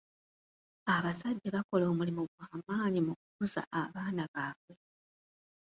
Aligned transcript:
Abazadde 0.95 1.47
bakola 1.55 1.83
omulimu 1.91 2.21
gw'amaanyi 2.31 2.99
mu 3.07 3.13
kukuza 3.19 3.61
abaana 3.81 4.23
baabwe. 4.33 4.75